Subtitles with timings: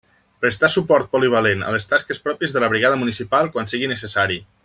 [0.43, 4.43] Prestar suport polivalent a les tasques pròpies de la Brigada municipal quan sigui necessari.